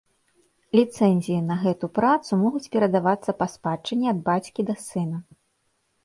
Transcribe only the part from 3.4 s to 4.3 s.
па спадчыне ад